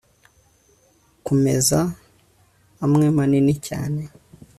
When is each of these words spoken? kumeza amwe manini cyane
kumeza 1.25 1.79
amwe 2.83 3.07
manini 3.15 3.53
cyane 3.67 4.01